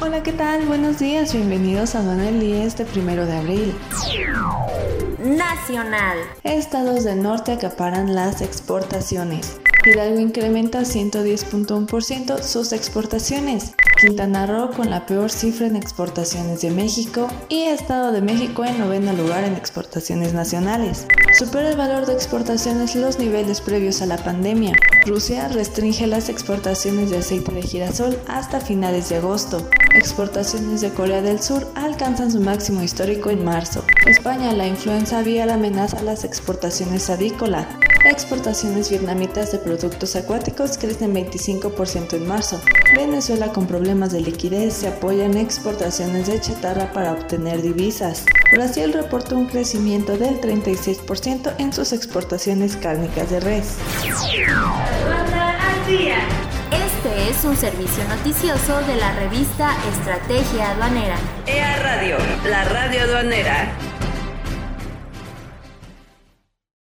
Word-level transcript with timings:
Hola, 0.00 0.22
¿qué 0.22 0.32
tal? 0.32 0.64
Buenos 0.66 1.00
días, 1.00 1.32
bienvenidos 1.32 1.96
a 1.96 2.02
Manuel 2.02 2.38
10 2.38 2.78
de 2.78 2.84
primero 2.84 3.26
de 3.26 3.36
abril. 3.36 3.74
Nacional. 5.18 6.18
Estados 6.44 7.02
del 7.02 7.20
norte 7.20 7.50
acaparan 7.50 8.14
las 8.14 8.40
exportaciones. 8.40 9.58
Hidalgo 9.88 10.20
incrementa 10.20 10.80
110.1% 10.80 12.42
sus 12.42 12.72
exportaciones. 12.72 13.72
Quintana 13.98 14.46
Roo 14.46 14.70
con 14.70 14.90
la 14.90 15.06
peor 15.06 15.30
cifra 15.30 15.66
en 15.66 15.76
exportaciones 15.76 16.60
de 16.60 16.70
México 16.70 17.26
y 17.48 17.62
Estado 17.62 18.12
de 18.12 18.20
México 18.20 18.64
en 18.64 18.78
noveno 18.78 19.12
lugar 19.14 19.44
en 19.44 19.54
exportaciones 19.54 20.34
nacionales. 20.34 21.06
Supera 21.32 21.70
el 21.70 21.76
valor 21.76 22.06
de 22.06 22.12
exportaciones 22.12 22.94
los 22.94 23.18
niveles 23.18 23.60
previos 23.60 24.02
a 24.02 24.06
la 24.06 24.18
pandemia. 24.18 24.72
Rusia 25.06 25.48
restringe 25.48 26.06
las 26.06 26.28
exportaciones 26.28 27.10
de 27.10 27.18
aceite 27.18 27.50
de 27.52 27.62
girasol 27.62 28.18
hasta 28.28 28.60
finales 28.60 29.08
de 29.08 29.16
agosto. 29.16 29.68
Exportaciones 29.94 30.82
de 30.82 30.90
Corea 30.90 31.22
del 31.22 31.40
Sur 31.40 31.66
alcanzan 31.74 32.30
su 32.30 32.40
máximo 32.40 32.82
histórico 32.82 33.30
en 33.30 33.44
marzo. 33.44 33.82
España, 34.06 34.52
la 34.52 34.66
influenza 34.66 35.18
aviar 35.18 35.50
amenaza 35.50 36.02
las 36.02 36.24
exportaciones 36.24 37.10
avícola. 37.10 37.66
Exportaciones 38.04 38.90
vietnamitas 38.90 39.50
de 39.50 39.58
productos 39.58 39.77
acuáticos 40.16 40.78
crecen 40.78 41.14
25% 41.14 42.14
en 42.14 42.26
marzo. 42.26 42.60
Venezuela 42.96 43.52
con 43.52 43.66
problemas 43.66 44.12
de 44.12 44.20
liquidez 44.20 44.74
se 44.74 44.88
apoya 44.88 45.24
en 45.24 45.36
exportaciones 45.36 46.26
de 46.26 46.40
chatarra 46.40 46.92
para 46.92 47.12
obtener 47.12 47.62
divisas. 47.62 48.24
Brasil 48.52 48.92
reportó 48.92 49.36
un 49.36 49.46
crecimiento 49.46 50.16
del 50.16 50.40
36% 50.40 51.54
en 51.58 51.72
sus 51.72 51.92
exportaciones 51.92 52.76
cárnicas 52.76 53.30
de 53.30 53.40
res. 53.40 53.76
Este 56.70 57.30
es 57.30 57.44
un 57.44 57.56
servicio 57.56 58.04
noticioso 58.08 58.80
de 58.82 58.96
la 58.96 59.12
revista 59.14 59.74
Estrategia 59.92 60.72
Aduanera. 60.72 61.16
EA 61.46 61.76
Radio, 61.82 62.16
la 62.48 62.64
radio 62.64 63.02
aduanera. 63.02 63.87